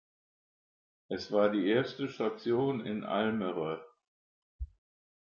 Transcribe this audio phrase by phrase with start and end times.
[1.09, 3.85] Es war die erste Station in Almere.